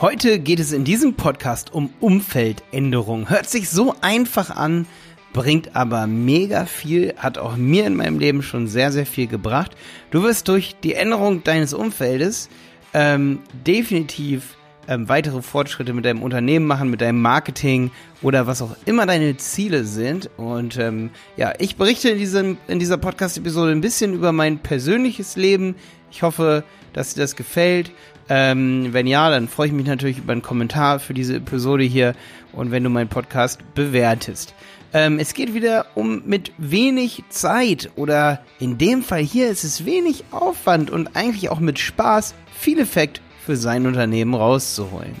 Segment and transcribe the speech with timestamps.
[0.00, 3.28] Heute geht es in diesem Podcast um Umfeldänderung.
[3.28, 4.86] Hört sich so einfach an,
[5.34, 9.76] bringt aber mega viel, hat auch mir in meinem Leben schon sehr, sehr viel gebracht.
[10.10, 12.48] Du wirst durch die Änderung deines Umfeldes
[12.94, 14.56] ähm, definitiv
[14.88, 17.90] ähm, weitere Fortschritte mit deinem Unternehmen machen, mit deinem Marketing
[18.22, 20.30] oder was auch immer deine Ziele sind.
[20.38, 25.36] Und ähm, ja, ich berichte in, diesem, in dieser Podcast-Episode ein bisschen über mein persönliches
[25.36, 25.74] Leben.
[26.10, 27.92] Ich hoffe, dass dir das gefällt.
[28.32, 32.14] Ähm, wenn ja, dann freue ich mich natürlich über einen Kommentar für diese Episode hier
[32.52, 34.54] und wenn du meinen Podcast bewertest.
[34.92, 39.84] Ähm, es geht wieder um mit wenig Zeit oder in dem Fall hier ist es
[39.84, 45.14] wenig Aufwand und eigentlich auch mit Spaß viel Effekt für sein Unternehmen rauszuholen.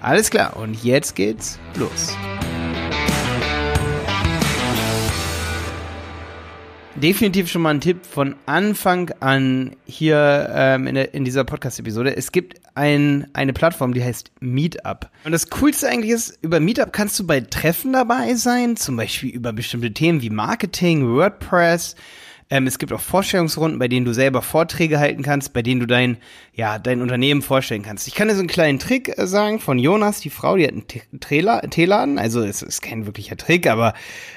[0.00, 2.16] Alles klar, und jetzt geht's los.
[6.98, 12.16] Definitiv schon mal ein Tipp von Anfang an hier ähm, in, der, in dieser Podcast-Episode.
[12.16, 15.10] Es gibt ein, eine Plattform, die heißt Meetup.
[15.24, 19.30] Und das Coolste eigentlich ist, über Meetup kannst du bei Treffen dabei sein, zum Beispiel
[19.30, 21.96] über bestimmte Themen wie Marketing, WordPress,
[22.50, 25.86] ähm, es gibt auch Vorstellungsrunden, bei denen du selber Vorträge halten kannst, bei denen du
[25.86, 26.16] dein,
[26.54, 28.08] ja, dein Unternehmen vorstellen kannst.
[28.08, 30.72] Ich kann dir so einen kleinen Trick äh, sagen von Jonas, die Frau, die hat
[30.72, 32.18] einen Teeladen.
[32.18, 33.94] Also es ist kein wirklicher Trick, aber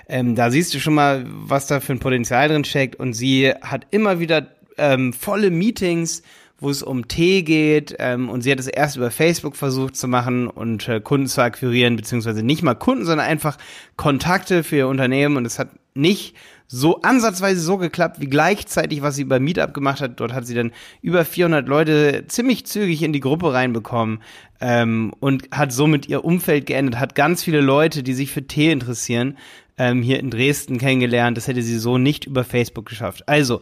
[0.09, 2.95] ähm, da siehst du schon mal, was da für ein Potenzial drin steckt.
[2.95, 6.23] Und sie hat immer wieder ähm, volle Meetings,
[6.61, 7.95] wo es um Tee geht.
[7.99, 11.41] Ähm, und sie hat es erst über Facebook versucht zu machen und äh, Kunden zu
[11.41, 13.57] akquirieren, beziehungsweise nicht mal Kunden, sondern einfach
[13.97, 15.35] Kontakte für ihr Unternehmen.
[15.35, 16.35] Und es hat nicht
[16.67, 20.21] so ansatzweise so geklappt wie gleichzeitig, was sie bei Meetup gemacht hat.
[20.21, 24.19] Dort hat sie dann über 400 Leute ziemlich zügig in die Gruppe reinbekommen
[24.61, 28.71] ähm, und hat somit ihr Umfeld geändert, hat ganz viele Leute, die sich für Tee
[28.71, 29.37] interessieren,
[29.81, 31.35] ähm, hier in Dresden kennengelernt.
[31.37, 33.27] Das hätte sie so nicht über Facebook geschafft.
[33.27, 33.61] Also,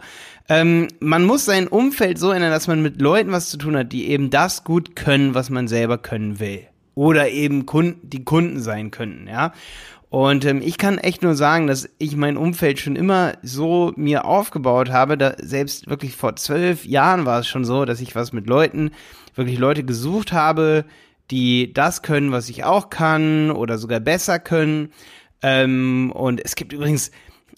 [0.50, 3.94] ähm, man muss sein Umfeld so ändern, dass man mit Leuten was zu tun hat,
[3.94, 6.67] die eben das gut können, was man selber können will.
[6.94, 9.53] Oder eben Kunden, die Kunden sein könnten, ja.
[10.09, 14.25] Und ähm, ich kann echt nur sagen, dass ich mein Umfeld schon immer so mir
[14.25, 15.18] aufgebaut habe.
[15.18, 18.91] Da selbst wirklich vor zwölf Jahren war es schon so, dass ich was mit Leuten,
[19.35, 20.84] wirklich Leute gesucht habe,
[21.31, 24.90] die das können, was ich auch kann oder sogar besser können.
[25.41, 27.11] Ähm, und es gibt übrigens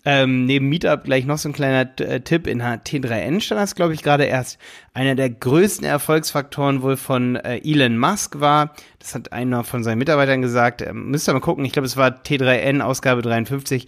[0.04, 2.48] ähm, neben Meetup gleich noch so ein kleiner äh, Tipp.
[2.48, 4.58] In T3N stand das, glaube ich, gerade erst.
[4.94, 10.00] Einer der größten Erfolgsfaktoren wohl von äh, Elon Musk war, das hat einer von seinen
[10.00, 13.88] Mitarbeitern gesagt, ähm, müsst ihr mal gucken, ich glaube, es war T3N, Ausgabe 53.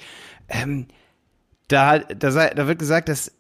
[0.50, 0.88] Ähm,
[1.68, 3.32] da, da, da wird gesagt, dass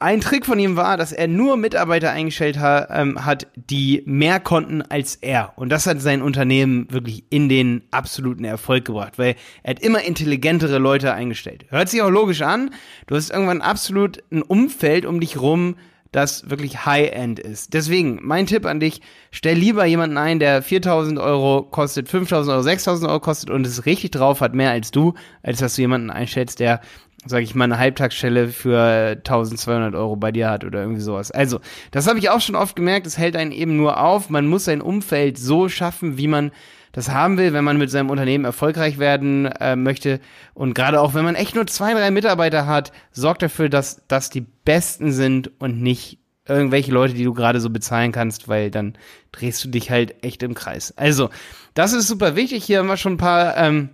[0.00, 4.40] ein Trick von ihm war, dass er nur Mitarbeiter eingestellt ha, ähm, hat, die mehr
[4.40, 5.52] konnten als er.
[5.56, 10.02] Und das hat sein Unternehmen wirklich in den absoluten Erfolg gebracht, weil er hat immer
[10.02, 11.66] intelligentere Leute eingestellt.
[11.68, 12.70] Hört sich auch logisch an.
[13.06, 15.76] Du hast irgendwann absolut ein Umfeld um dich rum,
[16.14, 17.74] das wirklich High-End ist.
[17.74, 19.00] Deswegen, mein Tipp an dich,
[19.32, 23.84] stell lieber jemanden ein, der 4000 Euro kostet, 5000 Euro, 6000 Euro kostet und es
[23.84, 26.80] richtig drauf hat, mehr als du, als dass du jemanden einstellst, der
[27.26, 31.30] sage ich mal, eine Halbtagsstelle für 1200 Euro bei dir hat oder irgendwie sowas.
[31.30, 34.30] Also, das habe ich auch schon oft gemerkt, es hält einen eben nur auf.
[34.30, 36.52] Man muss sein Umfeld so schaffen, wie man
[36.92, 40.20] das haben will, wenn man mit seinem Unternehmen erfolgreich werden äh, möchte.
[40.54, 44.30] Und gerade auch, wenn man echt nur zwei, drei Mitarbeiter hat, sorgt dafür, dass das
[44.30, 48.94] die Besten sind und nicht irgendwelche Leute, die du gerade so bezahlen kannst, weil dann
[49.32, 50.94] drehst du dich halt echt im Kreis.
[50.96, 51.30] Also,
[51.74, 52.64] das ist super wichtig.
[52.64, 53.88] Hier haben wir schon ein paar ähm,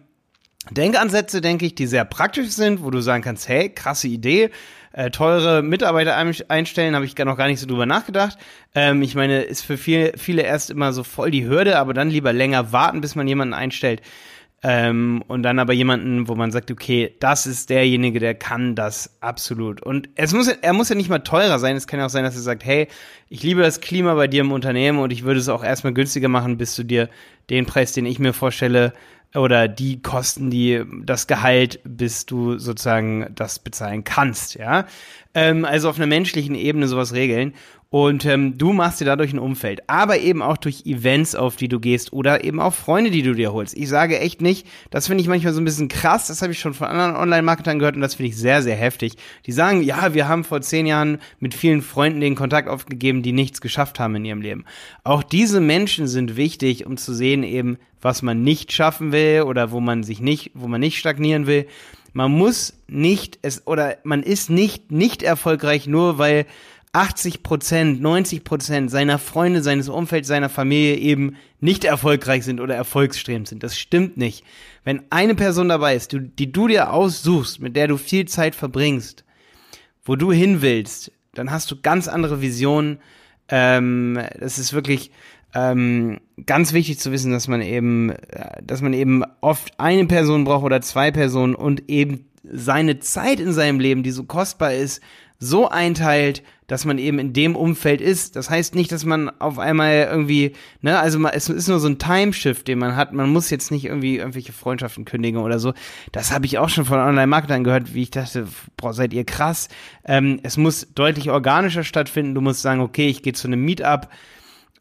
[0.69, 4.51] Denkansätze, denke ich, die sehr praktisch sind, wo du sagen kannst, hey, krasse Idee,
[4.93, 8.39] äh, teure Mitarbeiter einstellen, habe ich noch gar nicht so drüber nachgedacht.
[8.75, 12.11] Ähm, ich meine, ist für viel, viele erst immer so voll die Hürde, aber dann
[12.11, 14.03] lieber länger warten, bis man jemanden einstellt.
[14.63, 19.17] Ähm, und dann aber jemanden, wo man sagt, okay, das ist derjenige, der kann das
[19.21, 19.83] absolut.
[19.83, 21.77] Und es muss, er muss ja nicht mal teurer sein.
[21.77, 22.87] Es kann ja auch sein, dass er sagt, hey,
[23.31, 26.29] ich liebe das Klima bei dir im Unternehmen und ich würde es auch erstmal günstiger
[26.29, 27.09] machen, bis du dir
[27.49, 28.93] den Preis, den ich mir vorstelle,
[29.35, 34.87] oder die Kosten, die das Gehalt, bis du sozusagen das bezahlen kannst, ja.
[35.35, 37.55] Ähm, also auf einer menschlichen Ebene sowas regeln.
[37.93, 41.67] Und ähm, du machst dir dadurch ein Umfeld, aber eben auch durch Events, auf die
[41.67, 43.77] du gehst oder eben auch Freunde, die du dir holst.
[43.77, 46.61] Ich sage echt nicht, das finde ich manchmal so ein bisschen krass, das habe ich
[46.61, 49.17] schon von anderen Online-Marketern gehört und das finde ich sehr, sehr heftig.
[49.47, 53.33] Die sagen, ja, wir haben vor zehn Jahren mit vielen Freunden den Kontakt aufgegeben, die
[53.33, 54.67] nichts geschafft haben in ihrem Leben.
[55.03, 59.73] Auch diese Menschen sind wichtig, um zu sehen eben, was man nicht schaffen will oder
[59.73, 61.67] wo man sich nicht, wo man nicht stagnieren will.
[62.13, 66.47] Man muss nicht es oder man ist nicht nicht erfolgreich nur weil
[66.93, 72.75] 80 Prozent, 90 Prozent seiner Freunde, seines Umfelds, seiner Familie eben nicht erfolgreich sind oder
[72.75, 73.63] erfolgsstrebend sind.
[73.63, 74.45] Das stimmt nicht.
[74.83, 79.25] Wenn eine Person dabei ist, die du dir aussuchst, mit der du viel Zeit verbringst,
[80.05, 82.99] wo du hin willst, dann hast du ganz andere Visionen.
[83.49, 85.13] Ähm, das ist wirklich
[85.55, 90.45] ähm, ganz wichtig zu wissen, dass man eben, äh, dass man eben oft eine Person
[90.45, 95.01] braucht oder zwei Personen und eben seine Zeit in seinem Leben, die so kostbar ist,
[95.39, 98.37] so einteilt, dass man eben in dem Umfeld ist.
[98.37, 100.53] Das heißt nicht, dass man auf einmal irgendwie,
[100.83, 103.13] ne, also man, es ist nur so ein Timeshift, den man hat.
[103.13, 105.75] Man muss jetzt nicht irgendwie irgendwelche Freundschaften kündigen oder so.
[106.13, 108.47] Das habe ich auch schon von Online-Marketern gehört, wie ich dachte,
[108.77, 109.69] boah, seid ihr krass.
[110.05, 112.37] Ähm, es muss deutlich organischer stattfinden.
[112.37, 114.09] Du musst sagen, okay, ich gehe zu einem Meetup,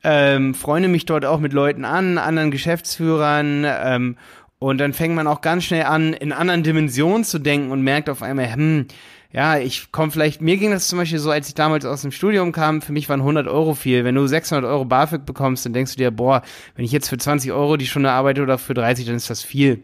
[0.04, 4.16] ähm, freunde mich dort auch mit Leuten an, anderen Geschäftsführern, ähm,
[4.60, 8.10] und dann fängt man auch ganz schnell an, in anderen Dimensionen zu denken und merkt
[8.10, 8.88] auf einmal, hm,
[9.32, 12.12] ja, ich komme vielleicht, mir ging das zum Beispiel so, als ich damals aus dem
[12.12, 14.04] Studium kam, für mich waren 100 Euro viel.
[14.04, 16.42] Wenn du 600 Euro BAföG bekommst, dann denkst du dir, boah,
[16.76, 19.44] wenn ich jetzt für 20 Euro die Stunde arbeite oder für 30, dann ist das
[19.44, 19.84] viel.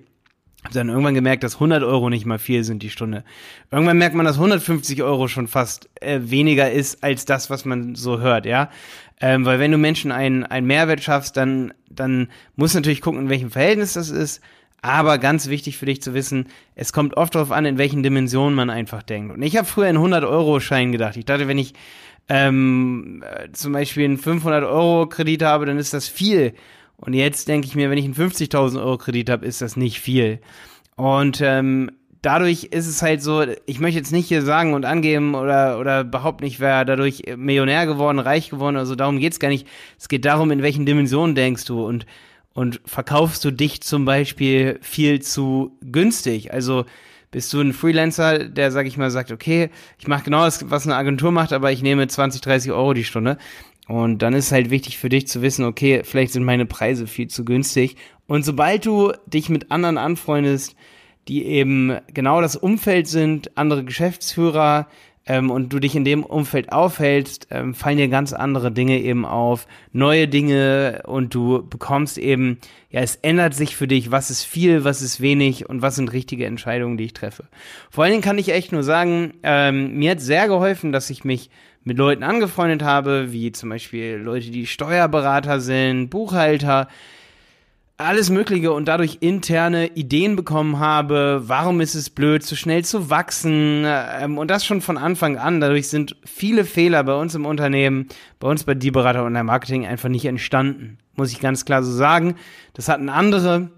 [0.64, 3.24] Hab dann irgendwann gemerkt, dass 100 Euro nicht mal viel sind die Stunde.
[3.70, 7.94] Irgendwann merkt man, dass 150 Euro schon fast äh, weniger ist als das, was man
[7.94, 8.72] so hört, ja.
[9.22, 13.22] Ähm, weil wenn du Menschen einen, einen Mehrwert schaffst, dann, dann musst du natürlich gucken,
[13.22, 14.42] in welchem Verhältnis das ist.
[14.86, 16.46] Aber ganz wichtig für dich zu wissen,
[16.76, 19.34] es kommt oft darauf an, in welchen Dimensionen man einfach denkt.
[19.34, 21.18] Und ich habe früher in 100-Euro-Schein gedacht.
[21.18, 21.74] Ich dachte, wenn ich
[22.30, 26.54] ähm, äh, zum Beispiel einen 500-Euro-Kredit habe, dann ist das viel.
[26.98, 30.00] Und jetzt denke ich mir, wenn ich einen 50.000 Euro Kredit habe, ist das nicht
[30.00, 30.40] viel.
[30.98, 31.90] Und ähm,
[32.22, 36.04] dadurch ist es halt so, ich möchte jetzt nicht hier sagen und angeben oder, oder
[36.04, 39.66] behaupten, ich wäre dadurch Millionär geworden, reich geworden oder so, darum geht's gar nicht.
[39.98, 42.06] Es geht darum, in welchen Dimensionen denkst du und
[42.56, 46.54] und verkaufst du dich zum Beispiel viel zu günstig.
[46.54, 46.86] Also
[47.30, 49.70] bist du ein Freelancer, der, sag ich mal, sagt, okay,
[50.00, 53.04] ich mache genau das, was eine Agentur macht, aber ich nehme 20, 30 Euro die
[53.04, 53.38] Stunde.
[53.90, 57.28] Und dann ist halt wichtig für dich zu wissen, okay, vielleicht sind meine Preise viel
[57.28, 57.98] zu günstig.
[58.26, 60.78] Und sobald du dich mit anderen anfreundest,
[61.28, 64.88] die eben genau das Umfeld sind, andere Geschäftsführer,
[65.26, 69.26] ähm, und du dich in dem Umfeld aufhältst, ähm, fallen dir ganz andere Dinge eben
[69.26, 74.44] auf, neue Dinge und du bekommst eben, ja, es ändert sich für dich, was ist
[74.44, 77.46] viel, was ist wenig und was sind richtige Entscheidungen, die ich treffe.
[77.90, 81.24] Vor allen Dingen kann ich echt nur sagen, ähm, mir hat sehr geholfen, dass ich
[81.24, 81.50] mich
[81.84, 86.88] mit Leuten angefreundet habe, wie zum Beispiel Leute, die Steuerberater sind, Buchhalter,
[87.98, 93.10] alles Mögliche und dadurch interne Ideen bekommen habe, warum ist es blöd, zu schnell zu
[93.10, 95.62] wachsen ähm, und das schon von Anfang an.
[95.62, 98.08] Dadurch sind viele Fehler bei uns im Unternehmen,
[98.40, 100.98] bei uns bei Die Berater und der Marketing einfach nicht entstanden.
[101.16, 102.36] Muss ich ganz klar so sagen.
[102.74, 103.72] Das hatten andere.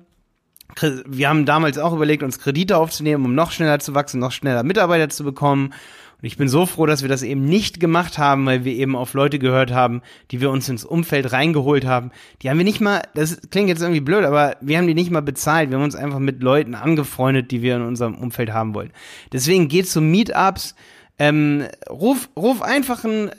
[1.05, 4.63] Wir haben damals auch überlegt, uns Kredite aufzunehmen, um noch schneller zu wachsen, noch schneller
[4.63, 5.73] Mitarbeiter zu bekommen.
[6.19, 8.95] Und ich bin so froh, dass wir das eben nicht gemacht haben, weil wir eben
[8.95, 12.11] auf Leute gehört haben, die wir uns ins Umfeld reingeholt haben.
[12.41, 15.11] Die haben wir nicht mal, das klingt jetzt irgendwie blöd, aber wir haben die nicht
[15.11, 15.69] mal bezahlt.
[15.69, 18.91] Wir haben uns einfach mit Leuten angefreundet, die wir in unserem Umfeld haben wollen.
[19.31, 20.73] Deswegen geht zu Meetups,
[21.19, 23.31] ähm, ruf, ruf einfach ein,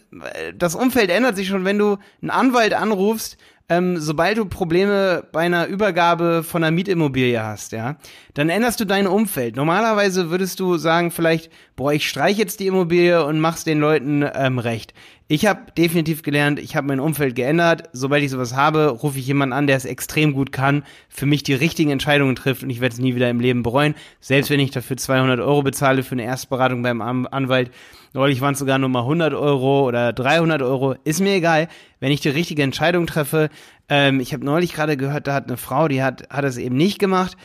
[0.57, 5.41] das Umfeld ändert sich schon, wenn du einen Anwalt anrufst, ähm, sobald du Probleme bei
[5.41, 7.97] einer Übergabe von einer Mietimmobilie hast, ja,
[8.35, 9.57] dann änderst du dein Umfeld.
[9.57, 14.25] Normalerweise würdest du sagen, vielleicht, boah, ich streich jetzt die Immobilie und mach's den Leuten
[14.35, 14.95] ähm, recht.
[15.31, 17.91] Ich habe definitiv gelernt, ich habe mein Umfeld geändert.
[17.93, 21.43] Sobald ich sowas habe, rufe ich jemanden an, der es extrem gut kann, für mich
[21.43, 23.95] die richtigen Entscheidungen trifft und ich werde es nie wieder im Leben bereuen.
[24.21, 27.71] Selbst wenn ich dafür 200 Euro bezahle für eine Erstberatung beim Anwalt,
[28.15, 31.69] neulich waren es sogar nur mal 100 Euro oder 300 Euro, ist mir egal,
[32.01, 33.51] wenn ich die richtige Entscheidung treffe.
[33.91, 36.79] Ähm, ich habe neulich gerade gehört, da hat eine Frau, die hat, hat es eben
[36.79, 37.37] nicht gemacht,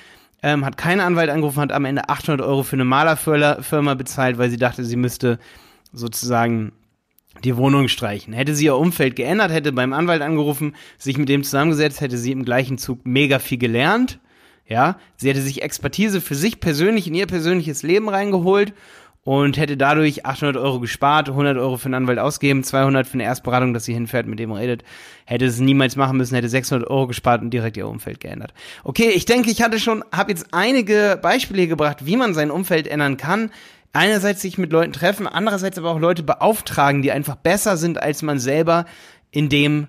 [0.41, 4.49] ähm, hat keinen Anwalt angerufen, hat am Ende 800 Euro für eine Malerfirma bezahlt, weil
[4.49, 5.37] sie dachte, sie müsste
[5.91, 6.71] sozusagen
[7.43, 8.33] die Wohnung streichen.
[8.33, 12.31] Hätte sie ihr Umfeld geändert, hätte beim Anwalt angerufen, sich mit dem zusammengesetzt, hätte sie
[12.31, 14.19] im gleichen Zug mega viel gelernt.
[14.67, 18.73] Ja, sie hätte sich Expertise für sich persönlich in ihr persönliches Leben reingeholt
[19.25, 23.23] und hätte dadurch 800 Euro gespart, 100 Euro für einen Anwalt ausgeben, 200 für eine
[23.23, 24.83] Erstberatung, dass sie hinfährt, mit dem redet.
[25.25, 28.53] Hätte es niemals machen müssen, hätte 600 Euro gespart und direkt ihr Umfeld geändert.
[28.83, 32.87] Okay, ich denke, ich hatte schon, habe jetzt einige Beispiele gebracht, wie man sein Umfeld
[32.87, 33.49] ändern kann
[33.93, 38.21] einerseits sich mit Leuten treffen, andererseits aber auch Leute beauftragen, die einfach besser sind als
[38.21, 38.85] man selber
[39.31, 39.87] in dem,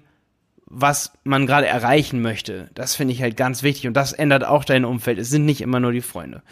[0.67, 2.71] was man gerade erreichen möchte.
[2.75, 5.19] Das finde ich halt ganz wichtig und das ändert auch dein Umfeld.
[5.19, 6.43] Es sind nicht immer nur die Freunde.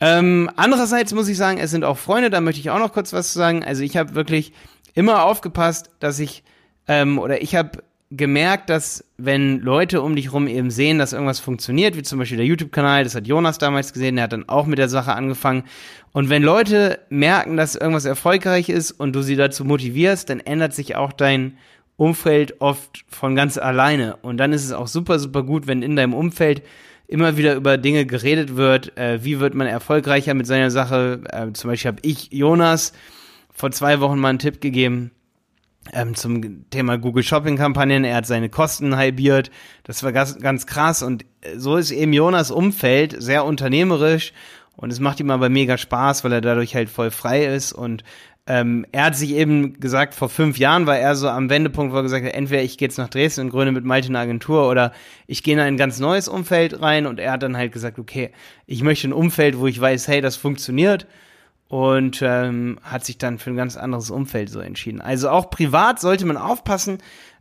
[0.00, 3.12] Ähm, andererseits muss ich sagen, es sind auch Freunde, da möchte ich auch noch kurz
[3.12, 3.64] was zu sagen.
[3.64, 4.52] Also ich habe wirklich
[4.94, 6.44] immer aufgepasst, dass ich,
[6.86, 11.40] ähm, oder ich habe gemerkt, dass wenn Leute um dich rum eben sehen, dass irgendwas
[11.40, 14.66] funktioniert, wie zum Beispiel der YouTube-Kanal, das hat Jonas damals gesehen, der hat dann auch
[14.66, 15.64] mit der Sache angefangen.
[16.12, 20.72] Und wenn Leute merken, dass irgendwas erfolgreich ist und du sie dazu motivierst, dann ändert
[20.74, 21.58] sich auch dein
[21.96, 24.16] Umfeld oft von ganz alleine.
[24.16, 26.62] Und dann ist es auch super, super gut, wenn in deinem Umfeld
[27.08, 31.20] immer wieder über Dinge geredet wird, äh, wie wird man erfolgreicher mit seiner Sache.
[31.30, 32.92] Äh, zum Beispiel habe ich Jonas
[33.52, 35.10] vor zwei Wochen mal einen Tipp gegeben,
[35.92, 38.04] ähm, zum Thema Google Shopping Kampagnen.
[38.04, 39.50] Er hat seine Kosten halbiert.
[39.84, 41.02] Das war ganz, ganz krass.
[41.02, 41.24] Und
[41.56, 44.32] so ist eben Jonas Umfeld sehr unternehmerisch.
[44.76, 47.72] Und es macht ihm aber mega Spaß, weil er dadurch halt voll frei ist.
[47.72, 48.04] Und
[48.46, 51.98] ähm, er hat sich eben gesagt, vor fünf Jahren war er so am Wendepunkt, wo
[51.98, 54.70] er gesagt hat, entweder ich gehe jetzt nach Dresden und gründe mit Malte eine Agentur
[54.70, 54.92] oder
[55.26, 57.06] ich gehe in ein ganz neues Umfeld rein.
[57.06, 58.30] Und er hat dann halt gesagt, okay,
[58.66, 61.06] ich möchte ein Umfeld, wo ich weiß, hey, das funktioniert
[61.68, 65.00] und ähm, hat sich dann für ein ganz anderes Umfeld so entschieden.
[65.00, 66.98] Also auch privat sollte man aufpassen,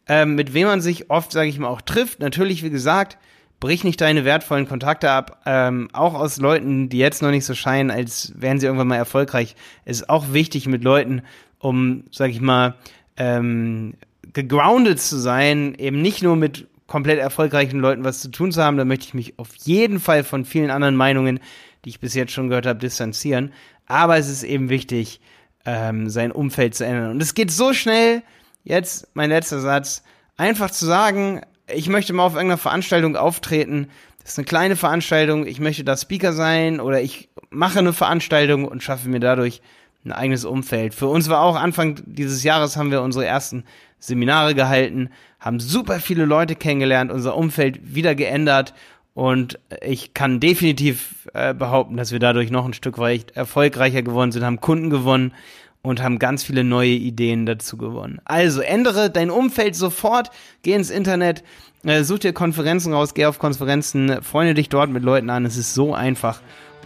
[0.08, 2.20] ähm, mit wem man sich oft, sage ich mal, auch trifft.
[2.20, 3.18] Natürlich, wie gesagt,
[3.60, 7.56] brich nicht deine wertvollen Kontakte ab, ähm, auch aus Leuten, die jetzt noch nicht so
[7.56, 9.56] scheinen, als wären sie irgendwann mal erfolgreich.
[9.86, 11.24] Es ist auch wichtig mit Leuten,
[11.60, 12.76] um, sage ich mal,
[13.16, 13.96] ähm,
[14.34, 18.78] gegroundet zu sein, eben nicht nur mit komplett erfolgreichen Leuten was zu tun zu haben.
[18.78, 21.40] Da möchte ich mich auf jeden Fall von vielen anderen Meinungen,
[21.88, 23.54] die ich bis jetzt schon gehört habe, distanzieren.
[23.86, 25.22] Aber es ist eben wichtig,
[25.66, 27.12] ähm, sein Umfeld zu ändern.
[27.12, 28.24] Und es geht so schnell,
[28.66, 30.04] jetzt mein letzter Satz,
[30.36, 33.88] einfach zu sagen, ich möchte mal auf irgendeiner Veranstaltung auftreten.
[34.22, 38.66] Das ist eine kleine Veranstaltung, ich möchte da Speaker sein oder ich mache eine Veranstaltung
[38.66, 39.62] und schaffe mir dadurch
[40.04, 40.94] ein eigenes Umfeld.
[40.94, 43.64] Für uns war auch Anfang dieses Jahres haben wir unsere ersten
[44.00, 48.74] Seminare gehalten, haben super viele Leute kennengelernt, unser Umfeld wieder geändert
[49.18, 54.32] und ich kann definitiv äh, behaupten, dass wir dadurch noch ein Stück weit erfolgreicher geworden
[54.32, 55.34] sind, haben Kunden gewonnen
[55.82, 58.22] und haben ganz viele neue Ideen dazu gewonnen.
[58.26, 60.30] Also ändere dein Umfeld sofort,
[60.62, 61.44] geh ins Internet,
[61.84, 65.46] äh, such dir Konferenzen raus, geh auf Konferenzen, freunde dich dort mit Leuten an.
[65.46, 66.40] Es ist so einfach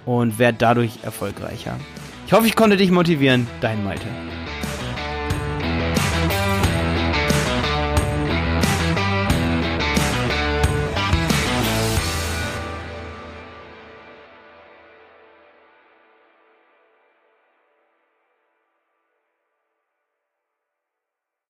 [0.06, 1.76] und werd dadurch erfolgreicher.
[2.28, 3.46] Ich hoffe, ich konnte dich motivieren.
[3.60, 4.08] Dein Malte.